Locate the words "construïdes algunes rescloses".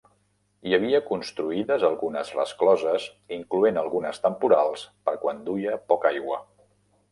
1.09-3.05